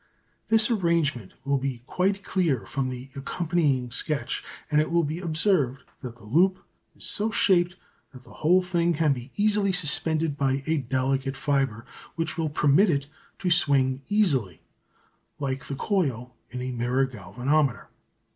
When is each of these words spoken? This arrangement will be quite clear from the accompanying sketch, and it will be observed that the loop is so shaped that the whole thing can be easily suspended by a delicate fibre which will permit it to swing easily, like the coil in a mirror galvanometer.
This 0.47 0.71
arrangement 0.71 1.33
will 1.45 1.59
be 1.59 1.83
quite 1.85 2.23
clear 2.23 2.65
from 2.65 2.89
the 2.89 3.11
accompanying 3.15 3.91
sketch, 3.91 4.43
and 4.71 4.81
it 4.81 4.89
will 4.89 5.03
be 5.03 5.19
observed 5.19 5.83
that 6.01 6.15
the 6.15 6.23
loop 6.23 6.57
is 6.95 7.03
so 7.05 7.29
shaped 7.29 7.75
that 8.11 8.23
the 8.23 8.31
whole 8.33 8.63
thing 8.63 8.95
can 8.95 9.13
be 9.13 9.29
easily 9.35 9.71
suspended 9.71 10.37
by 10.39 10.63
a 10.65 10.77
delicate 10.77 11.37
fibre 11.37 11.85
which 12.15 12.35
will 12.35 12.49
permit 12.49 12.89
it 12.89 13.05
to 13.37 13.51
swing 13.51 14.01
easily, 14.09 14.63
like 15.37 15.65
the 15.65 15.75
coil 15.75 16.35
in 16.49 16.63
a 16.63 16.71
mirror 16.71 17.05
galvanometer. 17.05 17.87